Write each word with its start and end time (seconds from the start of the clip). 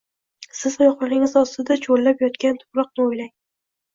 Siz, 0.59 0.77
oyoqlaringiz 0.85 1.35
ostida 1.41 1.77
cho‘llab 1.85 2.23
yotgan 2.25 2.57
tuproqni 2.63 3.05
o‘ylang! 3.09 3.33